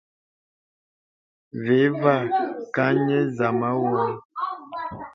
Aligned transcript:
Vè 1.63 1.79
và 2.01 2.15
kàŋə 2.75 3.19
zàmā 3.37 3.69
woŋ. 3.83 4.07